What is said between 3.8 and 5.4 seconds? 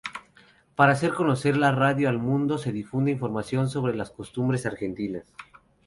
las costumbres argentinas.